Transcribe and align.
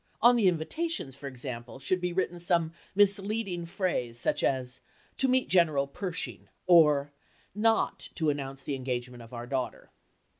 On 0.19 0.35
the 0.35 0.47
invitations, 0.47 1.15
for 1.15 1.27
example, 1.27 1.77
should 1.77 2.01
be 2.01 2.11
written 2.11 2.39
some 2.39 2.73
misleading 2.95 3.67
phrase, 3.67 4.19
such 4.19 4.43
as 4.43 4.81
"To 5.19 5.27
meet 5.27 5.47
General 5.47 5.85
Pershing" 5.85 6.47
or 6.65 7.11
"Not 7.53 8.09
to 8.15 8.31
Announce 8.31 8.63
the 8.63 8.73
Engagement 8.73 9.21
of 9.21 9.31
our 9.31 9.45
Daughter." 9.45 9.91